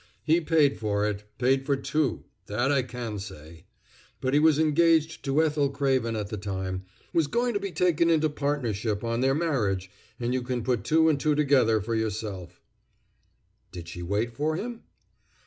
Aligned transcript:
He 0.23 0.41
paid 0.41 0.79
for 0.79 1.05
it 1.07 1.25
paid 1.37 1.63
for 1.63 1.75
two 1.75 2.23
that 2.47 2.71
I 2.71 2.81
can 2.81 3.19
say! 3.19 3.65
But 4.19 4.33
he 4.33 4.39
was 4.39 4.57
engaged 4.57 5.23
to 5.25 5.43
Ethel 5.43 5.69
Craven 5.69 6.15
at 6.15 6.29
the 6.29 6.37
time, 6.37 6.85
was 7.13 7.27
going 7.27 7.53
to 7.53 7.59
be 7.59 7.71
taken 7.71 8.09
into 8.09 8.27
partnership 8.27 9.03
on 9.03 9.21
their 9.21 9.35
marriage, 9.35 9.91
and 10.19 10.33
you 10.33 10.41
can 10.41 10.63
put 10.63 10.83
two 10.83 11.07
and 11.07 11.19
two 11.19 11.35
together 11.35 11.79
for 11.81 11.93
yourself." 11.93 12.63
"Did 13.71 13.87
she 13.89 14.01
wait 14.01 14.35
for 14.35 14.55
him?" 14.55 14.81